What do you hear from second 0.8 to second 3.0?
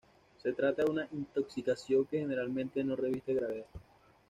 de una intoxicación que generalmente no